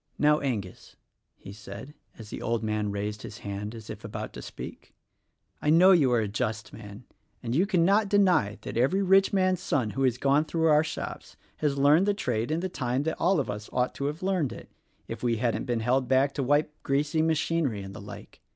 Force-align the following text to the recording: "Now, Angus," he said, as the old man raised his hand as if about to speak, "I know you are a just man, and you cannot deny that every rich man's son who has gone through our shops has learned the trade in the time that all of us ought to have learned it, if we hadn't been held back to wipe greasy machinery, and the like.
"Now, 0.17 0.39
Angus," 0.39 0.95
he 1.37 1.53
said, 1.53 1.93
as 2.17 2.31
the 2.31 2.41
old 2.41 2.63
man 2.63 2.89
raised 2.89 3.21
his 3.21 3.37
hand 3.45 3.75
as 3.75 3.87
if 3.87 4.03
about 4.03 4.33
to 4.33 4.41
speak, 4.41 4.95
"I 5.61 5.69
know 5.69 5.91
you 5.91 6.11
are 6.11 6.21
a 6.21 6.27
just 6.27 6.73
man, 6.73 7.03
and 7.43 7.53
you 7.53 7.67
cannot 7.67 8.09
deny 8.09 8.57
that 8.63 8.77
every 8.77 9.03
rich 9.03 9.31
man's 9.31 9.61
son 9.61 9.91
who 9.91 10.01
has 10.01 10.17
gone 10.17 10.45
through 10.45 10.69
our 10.69 10.83
shops 10.83 11.37
has 11.57 11.77
learned 11.77 12.07
the 12.07 12.15
trade 12.15 12.49
in 12.49 12.61
the 12.61 12.67
time 12.67 13.03
that 13.03 13.19
all 13.19 13.39
of 13.39 13.47
us 13.47 13.69
ought 13.71 13.93
to 13.93 14.05
have 14.05 14.23
learned 14.23 14.51
it, 14.51 14.71
if 15.07 15.21
we 15.21 15.37
hadn't 15.37 15.65
been 15.65 15.81
held 15.81 16.07
back 16.07 16.33
to 16.33 16.41
wipe 16.41 16.73
greasy 16.81 17.21
machinery, 17.21 17.83
and 17.83 17.93
the 17.93 18.01
like. 18.01 18.39